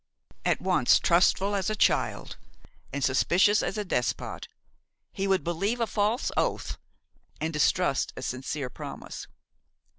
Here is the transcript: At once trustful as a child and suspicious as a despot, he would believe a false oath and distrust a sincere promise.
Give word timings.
At 0.45 0.59
once 0.59 0.97
trustful 0.97 1.53
as 1.53 1.69
a 1.69 1.75
child 1.75 2.35
and 2.91 3.03
suspicious 3.03 3.61
as 3.61 3.77
a 3.77 3.85
despot, 3.85 4.47
he 5.11 5.27
would 5.27 5.43
believe 5.43 5.79
a 5.79 5.85
false 5.85 6.31
oath 6.35 6.79
and 7.39 7.53
distrust 7.53 8.11
a 8.17 8.23
sincere 8.23 8.71
promise. 8.71 9.27